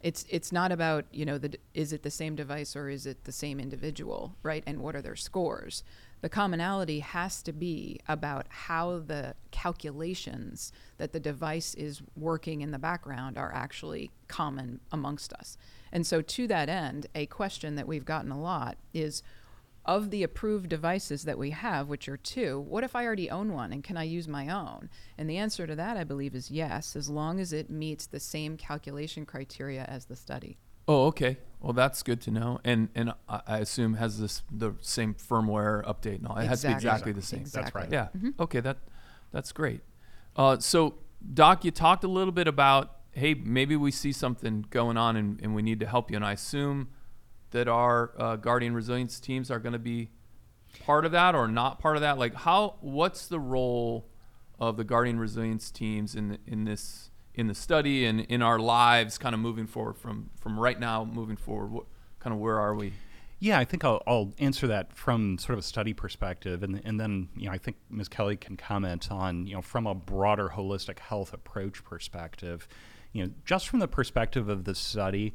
[0.00, 3.24] It's it's not about you know the is it the same device or is it
[3.24, 4.62] the same individual, right?
[4.66, 5.82] And what are their scores?
[6.26, 12.72] The commonality has to be about how the calculations that the device is working in
[12.72, 15.56] the background are actually common amongst us.
[15.92, 19.22] And so, to that end, a question that we've gotten a lot is
[19.84, 23.52] of the approved devices that we have, which are two, what if I already own
[23.52, 24.90] one and can I use my own?
[25.16, 28.18] And the answer to that, I believe, is yes, as long as it meets the
[28.18, 30.58] same calculation criteria as the study.
[30.88, 31.38] Oh, okay.
[31.60, 32.60] Well, that's good to know.
[32.64, 36.36] And and I assume has this the same firmware update and all.
[36.36, 36.48] It exactly.
[36.48, 37.40] has to be exactly the same.
[37.40, 37.62] Exactly.
[37.62, 37.92] That's right.
[37.92, 38.08] Yeah.
[38.16, 38.42] Mm-hmm.
[38.42, 38.60] Okay.
[38.60, 38.78] That
[39.32, 39.80] that's great.
[40.36, 40.94] Uh, so,
[41.34, 45.40] Doc, you talked a little bit about hey, maybe we see something going on and,
[45.42, 46.16] and we need to help you.
[46.16, 46.88] And I assume
[47.52, 50.10] that our uh, Guardian Resilience teams are going to be
[50.80, 52.18] part of that or not part of that?
[52.18, 52.76] Like, how?
[52.80, 54.08] What's the role
[54.58, 59.18] of the Guardian Resilience teams in in this in the study and in our lives,
[59.18, 61.70] kind of moving forward from from right now, moving forward?
[61.70, 61.84] What
[62.18, 62.94] kind of where are we?
[63.38, 66.98] Yeah, I think I'll, I'll, answer that from sort of a study perspective, and and
[66.98, 68.08] then you know I think Ms.
[68.08, 72.66] Kelly can comment on you know from a broader holistic health approach perspective.
[73.12, 75.32] You know, just from the perspective of the study,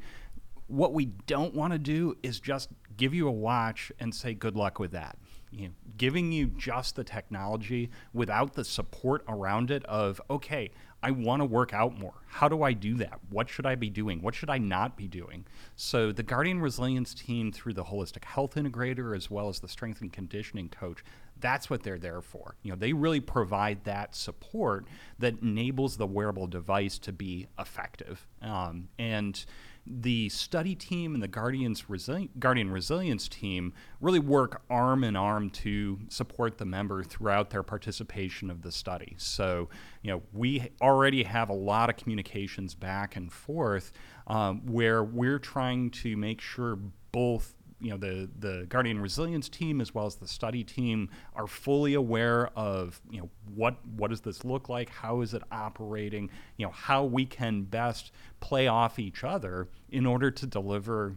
[0.66, 4.56] what we don't want to do is just give you a watch and say good
[4.56, 5.16] luck with that
[5.52, 10.70] you know, giving you just the technology without the support around it of okay
[11.02, 12.14] i want to work out more.
[12.26, 13.18] How do i do that?
[13.30, 14.22] What should i be doing?
[14.22, 15.44] What should i not be doing?
[15.76, 20.00] So the guardian resilience team through the holistic health integrator as well as the strength
[20.00, 21.04] and conditioning coach
[21.40, 22.54] that's what they're there for.
[22.62, 24.86] You know they really provide that support
[25.18, 28.26] that enables the wearable device to be effective.
[28.40, 29.44] Um, and
[29.86, 35.50] the study team and the Guardians Resili- Guardian Resilience team really work arm in arm
[35.50, 39.14] to support the member throughout their participation of the study.
[39.18, 39.68] So,
[40.02, 43.92] you know, we already have a lot of communications back and forth
[44.26, 46.78] um, where we're trying to make sure
[47.10, 51.46] both you know the the Guardian Resilience team as well as the study team are
[51.46, 56.30] fully aware of you know what what does this look like, how is it operating,
[56.56, 61.16] you know how we can best play off each other in order to deliver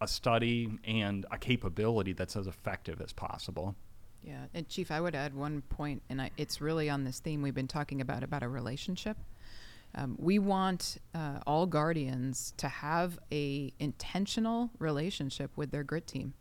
[0.00, 3.74] a study and a capability that's as effective as possible.
[4.22, 7.42] Yeah, and Chief, I would add one point, and I, it's really on this theme
[7.42, 9.16] we've been talking about about a relationship.
[9.94, 16.34] Um, we want uh, all guardians to have a intentional relationship with their grit team.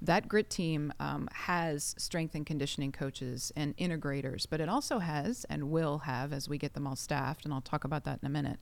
[0.00, 5.44] That grit team um, has strength and conditioning coaches and integrators, but it also has
[5.50, 8.26] and will have, as we get them all staffed, and I'll talk about that in
[8.26, 8.58] a minute,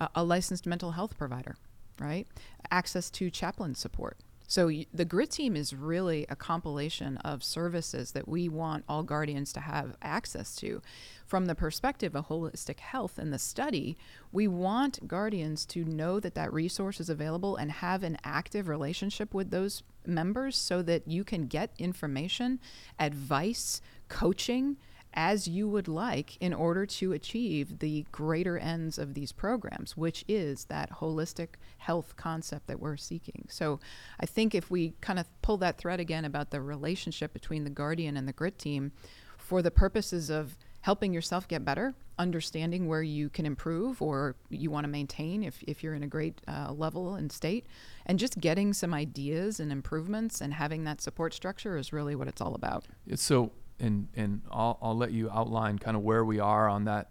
[0.00, 1.56] uh, a licensed mental health provider,
[1.98, 2.28] right?
[2.70, 4.18] Access to chaplain support.
[4.46, 9.52] So the grit team is really a compilation of services that we want all guardians
[9.54, 10.80] to have access to.
[11.26, 13.96] From the perspective of holistic health in the study,
[14.30, 19.34] we want guardians to know that that resource is available and have an active relationship
[19.34, 22.60] with those members so that you can get information,
[22.98, 24.76] advice, coaching
[25.16, 30.24] as you would like in order to achieve the greater ends of these programs, which
[30.28, 31.48] is that holistic
[31.78, 33.46] health concept that we're seeking.
[33.48, 33.80] So
[34.20, 37.70] I think if we kind of pull that thread again about the relationship between the
[37.70, 38.92] Guardian and the GRIT team
[39.38, 44.70] for the purposes of helping yourself get better, understanding where you can improve or you
[44.70, 47.66] want to maintain if, if you're in a great uh, level and state,
[48.06, 52.28] and just getting some ideas and improvements and having that support structure is really what
[52.28, 52.84] it's all about.
[53.16, 57.10] So, and and I'll I'll let you outline kind of where we are on that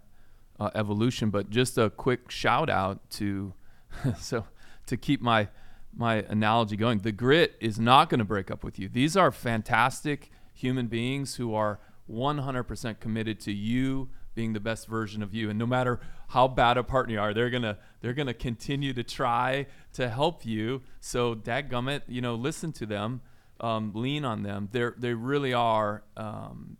[0.58, 3.54] uh, evolution, but just a quick shout out to
[4.18, 4.44] so
[4.86, 5.48] to keep my
[5.94, 6.98] my analogy going.
[6.98, 8.88] The grit is not going to break up with you.
[8.88, 15.22] These are fantastic human beings who are 100% committed to you being the best version
[15.22, 15.98] of you and no matter
[16.28, 20.44] how bad a partner you are they're gonna they're gonna continue to try to help
[20.44, 23.22] you so dadgummit you know listen to them
[23.60, 24.68] um, lean on them.
[24.72, 26.76] They're they really are um,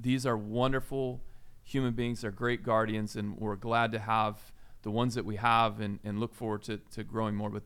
[0.00, 1.22] these are wonderful
[1.64, 2.22] human beings.
[2.22, 4.38] They're great guardians and we're glad to have
[4.82, 7.50] the ones that we have and, and look forward to, to growing more.
[7.50, 7.64] But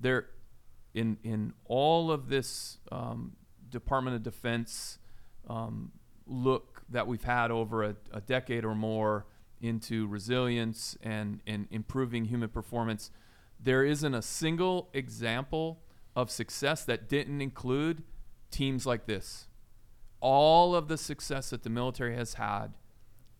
[0.00, 0.26] they're
[0.94, 3.36] in in all of this um,
[3.68, 4.98] department of defense
[5.48, 5.92] um,
[6.26, 9.26] look that we've had over a, a decade or more
[9.60, 13.10] into resilience and, and improving human performance,
[13.60, 15.80] there isn't a single example
[16.14, 18.02] of success that didn't include
[18.50, 19.48] teams like this.
[20.20, 22.74] All of the success that the military has had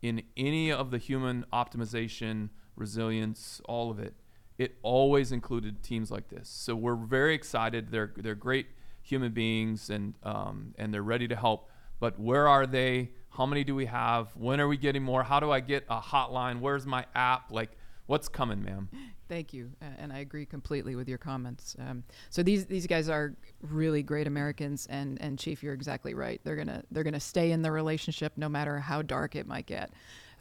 [0.00, 4.14] in any of the human optimization, resilience, all of it,
[4.58, 6.48] it always included teams like this.
[6.48, 7.90] So we're very excited.
[7.90, 8.66] They're they're great
[9.00, 11.70] human beings and um, and they're ready to help.
[12.00, 13.10] But where are they?
[13.30, 14.36] How many do we have?
[14.36, 15.22] When are we getting more?
[15.22, 16.60] How do I get a hotline?
[16.60, 17.52] Where's my app?
[17.52, 17.70] Like,
[18.12, 18.90] what's coming, ma'am?
[19.30, 21.74] Thank you, uh, and I agree completely with your comments.
[21.78, 26.38] Um, so these these guys are really great Americans, and and Chief, you're exactly right.
[26.44, 29.90] They're gonna they're gonna stay in the relationship no matter how dark it might get.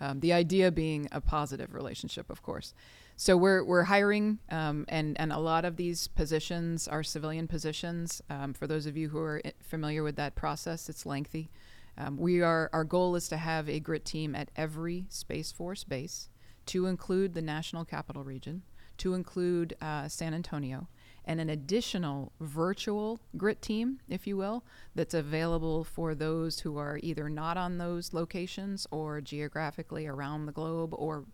[0.01, 2.73] Um, the idea being a positive relationship, of course.
[3.15, 8.21] So we're we're hiring, um, and and a lot of these positions are civilian positions.
[8.29, 11.49] Um, for those of you who are familiar with that process, it's lengthy.
[11.97, 15.85] Um, we are our goal is to have a grit team at every Space Force
[15.85, 16.27] base,
[16.71, 18.61] to include the National Capital Region,
[18.95, 20.87] to include uh, San Antonio,
[21.25, 24.63] and an additional virtual grit team, if you will,
[24.95, 30.53] that's available for those who are either not on those locations or geographically around the
[30.53, 31.25] globe or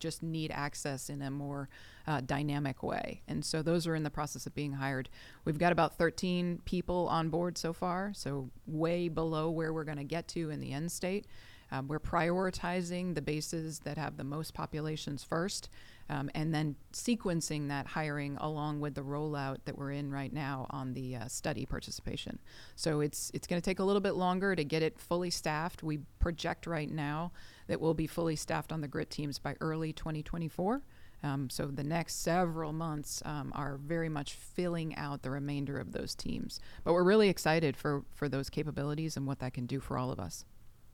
[0.00, 1.68] just need access in a more
[2.06, 3.20] uh, dynamic way.
[3.28, 5.10] And so those are in the process of being hired.
[5.44, 9.98] We've got about 13 people on board so far, so way below where we're going
[9.98, 11.26] to get to in the end state.
[11.72, 15.68] Um, we're prioritizing the bases that have the most populations first,
[16.08, 20.66] um, and then sequencing that hiring along with the rollout that we're in right now
[20.70, 22.38] on the uh, study participation.
[22.76, 25.82] So it's it's going to take a little bit longer to get it fully staffed.
[25.82, 27.32] We project right now
[27.66, 30.82] that we'll be fully staffed on the grit teams by early 2024.
[31.22, 35.92] Um, so the next several months um, are very much filling out the remainder of
[35.92, 36.60] those teams.
[36.84, 40.12] But we're really excited for for those capabilities and what that can do for all
[40.12, 40.44] of us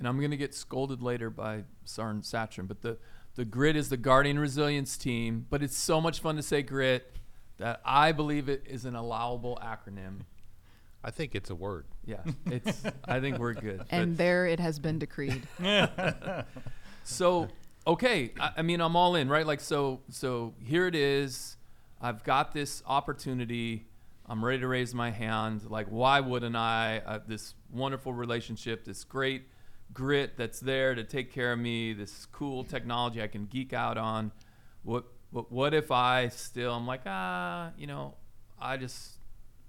[0.03, 2.99] and I'm going to get scolded later by Sergeant Satcham, but the,
[3.37, 7.19] the GRIT is the Guardian Resilience Team, but it's so much fun to say GRIT
[7.59, 10.23] that I believe it is an allowable acronym.
[11.05, 11.87] I think it's a word.
[12.05, 12.83] Yeah, it's.
[13.05, 13.85] I think we're good.
[13.91, 15.47] And there it has been decreed.
[17.05, 17.47] so
[17.87, 19.47] okay, I, I mean I'm all in, right?
[19.47, 20.01] Like so.
[20.09, 21.59] So here it is.
[22.01, 23.87] I've got this opportunity.
[24.27, 25.71] I'm ready to raise my hand.
[25.71, 27.03] Like, why wouldn't I?
[27.07, 29.45] Uh, this wonderful relationship, this great
[29.93, 33.99] grit that's there to take care of me, this cool technology I can geek out
[33.99, 34.33] on.
[34.83, 38.15] What what what if I still I'm like, ah, you know,
[38.61, 39.19] I just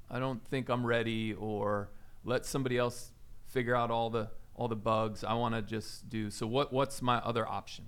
[0.10, 1.90] I don't think I'm ready or
[2.24, 3.12] let somebody else
[3.48, 5.24] figure out all the all the bugs.
[5.24, 6.30] I want to just do.
[6.30, 7.86] So what what's my other option?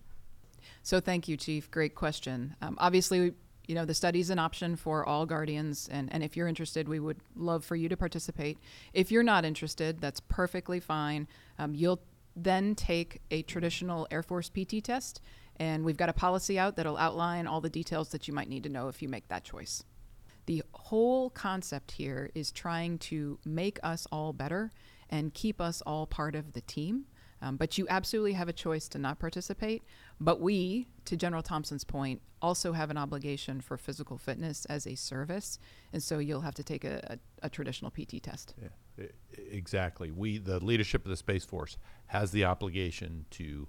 [0.81, 1.69] So thank you, Chief.
[1.69, 2.55] Great question.
[2.61, 3.33] Um, obviously,
[3.67, 6.87] you know the study is an option for all guardians, and and if you're interested,
[6.87, 8.57] we would love for you to participate.
[8.93, 11.27] If you're not interested, that's perfectly fine.
[11.57, 12.01] Um, you'll
[12.35, 15.21] then take a traditional Air Force PT test.
[15.57, 18.63] And we've got a policy out that'll outline all the details that you might need
[18.63, 19.83] to know if you make that choice.
[20.47, 24.71] The whole concept here is trying to make us all better
[25.09, 27.05] and keep us all part of the team.
[27.41, 29.83] Um, but you absolutely have a choice to not participate.
[30.19, 34.95] But we, to General Thompson's point, also have an obligation for physical fitness as a
[34.95, 35.59] service.
[35.93, 38.55] And so you'll have to take a, a, a traditional PT test.
[38.61, 38.69] Yeah.
[39.51, 40.11] Exactly.
[40.11, 41.77] We, the leadership of the Space Force,
[42.07, 43.67] has the obligation to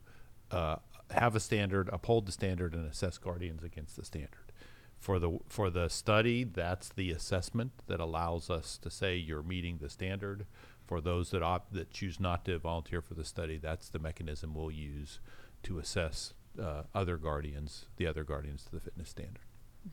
[0.51, 0.77] uh,
[1.11, 4.53] have a standard, uphold the standard, and assess guardians against the standard.
[4.99, 9.79] For the for the study, that's the assessment that allows us to say you're meeting
[9.79, 10.47] the standard.
[10.87, 14.55] for those that opt that choose not to volunteer for the study, that's the mechanism
[14.55, 15.19] we'll use
[15.65, 19.43] to assess uh, other guardians, the other guardians to the fitness standard.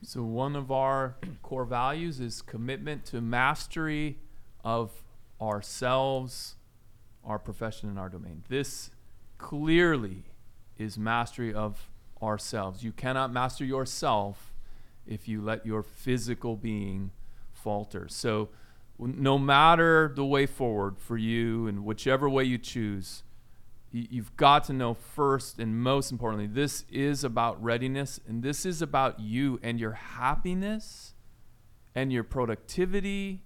[0.02, 4.18] So one of our core values is commitment to mastery
[4.64, 5.03] of
[5.48, 6.56] ourselves,
[7.24, 8.42] our profession, and our domain.
[8.48, 8.90] This
[9.38, 10.24] clearly
[10.78, 11.88] is mastery of
[12.22, 12.82] ourselves.
[12.82, 14.52] You cannot master yourself
[15.06, 17.10] if you let your physical being
[17.52, 18.08] falter.
[18.08, 18.48] So
[18.98, 23.22] no matter the way forward for you and whichever way you choose,
[23.90, 28.82] you've got to know first and most importantly, this is about readiness and this is
[28.82, 31.14] about you and your happiness
[31.94, 33.42] and your productivity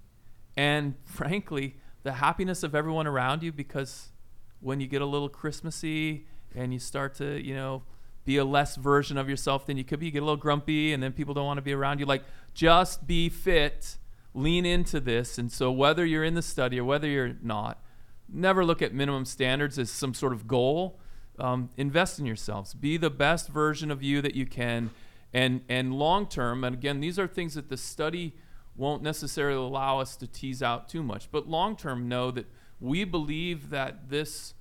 [0.57, 4.11] and frankly, the happiness of everyone around you because
[4.61, 7.83] when you get a little Christmassy and you start to, you know,
[8.25, 10.93] be a less version of yourself than you could be, you get a little grumpy
[10.93, 12.07] and then people don't want to be around you.
[12.07, 12.23] Like,
[12.55, 13.97] just be fit,
[14.35, 15.39] lean into this.
[15.39, 17.83] And so, whether you're in the study or whether you're not,
[18.29, 21.01] never look at minimum standards as some sort of goal.
[21.39, 22.75] Um, invest in yourselves.
[22.75, 24.91] Be the best version of you that you can.
[25.33, 28.35] And, and long term, and again, these are things that the study
[28.79, 31.31] won't necessarily allow us to tease out too much.
[31.31, 32.47] But long term, know that
[32.81, 34.55] we believe that this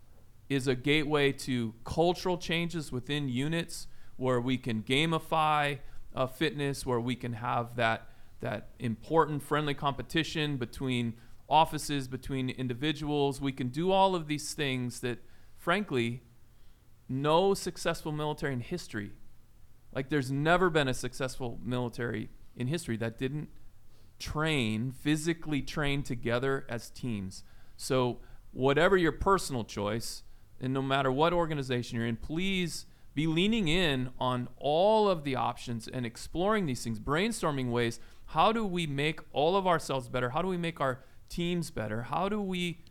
[0.50, 5.78] is a gateway to cultural changes within units where we can gamify
[6.16, 8.10] uh, fitness, where we can have that,
[8.40, 11.14] that important friendly competition between
[11.48, 13.40] offices, between individuals.
[13.40, 15.20] We can do all of these things that,
[15.56, 16.24] frankly,
[17.08, 19.12] no successful military in history,
[19.94, 23.50] like there's never been a successful military in history that didn't
[24.20, 27.44] train, physically train together as teams.
[27.76, 28.20] So,
[28.52, 30.24] whatever your personal choice,
[30.60, 35.36] and no matter what organization you're in, please be leaning in on all of the
[35.36, 38.00] options and exploring these things, brainstorming ways.
[38.32, 40.30] How do we make all of ourselves better?
[40.30, 42.04] How do we make our teams better?
[42.04, 42.84] How do we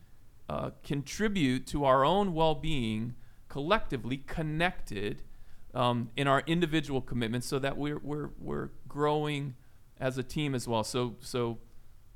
[0.48, 3.14] uh, contribute to our own well being
[3.48, 5.22] collectively connected
[5.74, 9.54] um, in our individual commitments so that we're, we're, we're growing
[9.98, 10.84] as a team as well?
[10.84, 11.58] So, so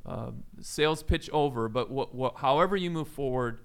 [0.07, 3.61] uh, sales pitch over, but what, what, however you move forward,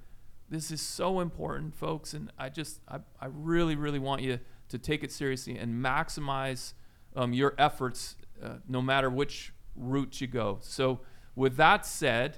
[0.50, 2.14] this is so important, folks.
[2.14, 4.40] And I just, I, I really, really want you
[4.70, 6.74] to take it seriously and maximize
[7.16, 10.60] um, your efforts uh, no matter which route you go.
[10.62, 11.02] So,
[11.36, 12.38] with that said,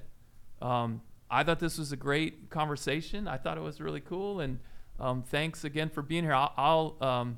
[0.62, 3.28] um, I thought this was a great conversation.
[3.28, 4.60] I thought it was really cool, and
[5.00, 6.34] um, thanks again for being here.
[6.34, 7.38] I'll, I'll um,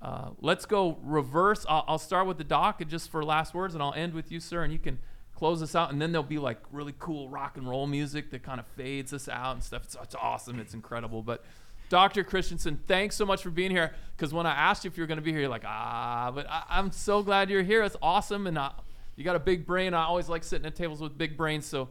[0.00, 1.66] uh, let's go reverse.
[1.68, 4.30] I'll, I'll, start with the doc and just for last words, and I'll end with
[4.30, 4.98] you, sir, and you can
[5.34, 5.92] close us out.
[5.92, 9.12] And then there'll be like really cool rock and roll music that kind of fades
[9.12, 9.84] us out and stuff.
[9.84, 10.60] It's, it's awesome.
[10.60, 11.22] It's incredible.
[11.22, 11.44] But
[11.88, 12.22] Dr.
[12.22, 13.94] Christensen, thanks so much for being here.
[14.16, 16.30] Because when I asked you if you were going to be here, you're like, ah,
[16.32, 17.82] but I, am so glad you're here.
[17.82, 18.72] It's awesome, and I,
[19.16, 19.94] you got a big brain.
[19.94, 21.88] I always like sitting at tables with big brains, so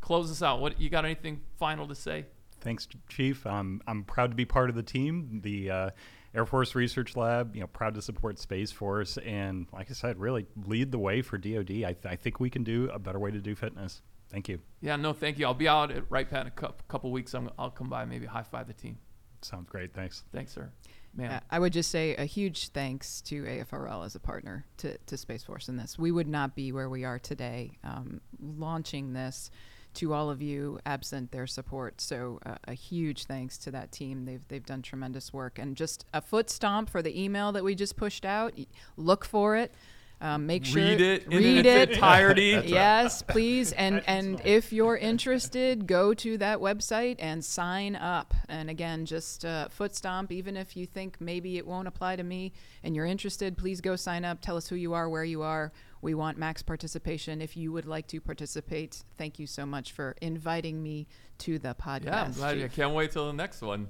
[0.00, 0.60] close us out.
[0.60, 1.04] What you got?
[1.04, 2.26] Anything final to say?
[2.60, 3.46] Thanks, Chief.
[3.46, 5.90] Um, I'm proud to be part of the team, the uh,
[6.36, 7.54] Air Force Research Lab.
[7.54, 11.22] You know, proud to support Space Force, and like I said, really lead the way
[11.22, 11.70] for DoD.
[11.70, 14.02] I, th- I think we can do a better way to do fitness.
[14.30, 14.58] Thank you.
[14.80, 15.46] Yeah, no, thank you.
[15.46, 17.34] I'll be out at Wright Pat in a couple, couple weeks.
[17.34, 18.98] i will come by, maybe high five the team.
[19.40, 19.94] Sounds great.
[19.94, 20.24] Thanks.
[20.32, 20.70] Thanks, sir.
[21.14, 21.32] Man.
[21.32, 25.16] Uh, I would just say a huge thanks to AFRL as a partner to, to
[25.16, 25.98] Space Force in this.
[25.98, 29.50] We would not be where we are today um, launching this
[29.96, 32.00] to all of you absent their support.
[32.00, 34.24] So uh, a huge thanks to that team.
[34.24, 37.74] They've they've done tremendous work and just a foot stomp for the email that we
[37.74, 38.54] just pushed out.
[38.96, 39.72] Look for it.
[40.18, 42.62] Um, make sure read it read in its entirety.
[42.66, 43.72] yes, please.
[43.72, 48.32] And and if you're interested, go to that website and sign up.
[48.48, 50.32] And again, just uh, foot stomp.
[50.32, 53.94] Even if you think maybe it won't apply to me, and you're interested, please go
[53.94, 54.40] sign up.
[54.40, 55.70] Tell us who you are, where you are.
[56.02, 57.40] We want max participation.
[57.40, 61.74] If you would like to participate, thank you so much for inviting me to the
[61.74, 62.04] podcast.
[62.04, 62.62] Yeah, I'm glad.
[62.62, 63.88] I can't wait till the next one.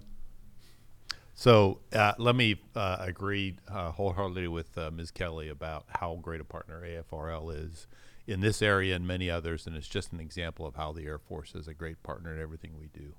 [1.35, 5.11] So uh, let me uh, agree uh, wholeheartedly with uh, Ms.
[5.11, 7.87] Kelly about how great a partner AFRL is
[8.27, 11.19] in this area and many others, and it's just an example of how the Air
[11.19, 13.13] Force is a great partner in everything we do.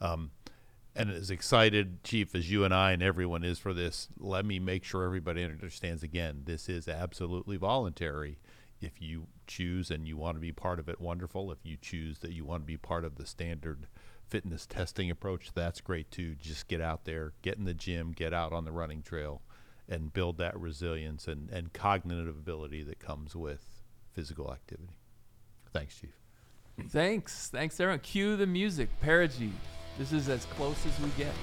[0.00, 0.32] Um,
[0.94, 4.58] and as excited, Chief, as you and I and everyone is for this, let me
[4.58, 8.38] make sure everybody understands again this is absolutely voluntary.
[8.80, 11.50] If you choose and you want to be part of it, wonderful.
[11.52, 13.86] If you choose that you want to be part of the standard
[14.28, 16.34] fitness testing approach, that's great too.
[16.34, 19.42] Just get out there, get in the gym, get out on the running trail,
[19.88, 23.82] and build that resilience and, and cognitive ability that comes with
[24.12, 24.96] physical activity.
[25.72, 26.10] Thanks, Chief.
[26.90, 27.48] Thanks.
[27.48, 28.00] Thanks, everyone.
[28.00, 28.88] Cue the music.
[29.00, 29.52] Perigee.
[29.98, 31.34] This is as close as we get.